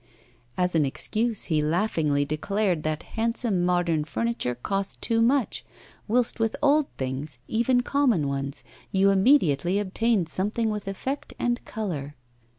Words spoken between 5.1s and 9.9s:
much, whilst with old things, even common ones, you immediately